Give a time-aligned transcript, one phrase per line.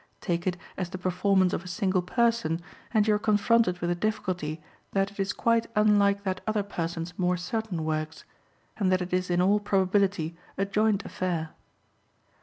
[0.19, 2.59] Take it as the performance of a single person,
[2.91, 4.59] and you are confronted with the difficulty
[4.93, 8.23] that it is quite unlike that other person's more certain works,
[8.77, 11.51] and that it is in all probability a joint affair.